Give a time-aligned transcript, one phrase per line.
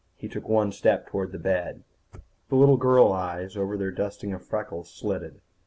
[0.15, 1.83] He took one step toward the bed.
[2.49, 5.41] The little girl eyes over their dusting of freckles slitted.